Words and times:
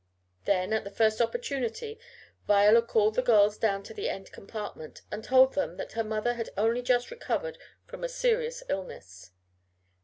Then, 0.45 0.73
at 0.73 0.83
the 0.83 0.89
first 0.89 1.21
opportunity 1.21 1.99
Viola 2.47 2.81
called 2.81 3.13
the 3.13 3.21
girls 3.21 3.59
down 3.59 3.83
to 3.83 3.93
the 3.93 4.09
end 4.09 4.31
compartment, 4.31 5.03
and 5.11 5.23
told 5.23 5.53
them 5.53 5.77
that 5.77 5.91
her 5.91 6.03
mother 6.03 6.33
had 6.33 6.49
only 6.57 6.81
just 6.81 7.11
recovered 7.11 7.59
from 7.85 8.03
a 8.03 8.09
serious 8.09 8.63
illness. 8.67 9.29